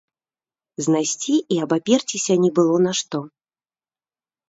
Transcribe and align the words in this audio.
Знайсці 0.85 1.35
і 1.35 1.55
абаперціся 1.67 2.33
не 2.47 2.51
было 2.59 2.77
на 2.89 2.99
што. 3.05 3.17